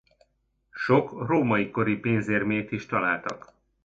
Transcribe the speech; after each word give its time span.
Sok 0.71 1.11
római 1.27 1.71
kori 1.71 1.95
pénzérmét 1.95 2.71
is 2.71 2.85
találtak. 2.85 3.53